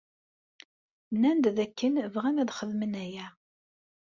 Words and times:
Nnan-d 1.13 1.45
dakken 1.57 1.95
bɣan 2.13 2.41
ad 2.43 2.53
xedmen 2.57 2.93
aya. 3.03 3.27